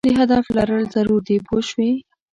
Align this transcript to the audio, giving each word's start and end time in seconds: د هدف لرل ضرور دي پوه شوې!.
د 0.07 0.09
هدف 0.19 0.45
لرل 0.57 0.83
ضرور 0.95 1.21
دي 1.27 1.37
پوه 1.45 1.61
شوې!. 1.69 1.91